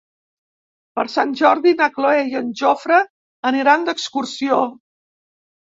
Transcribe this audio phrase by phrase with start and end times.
[0.99, 2.99] Per Sant Jordi na Cloè i en Jofre
[3.53, 4.61] aniran d'excursió.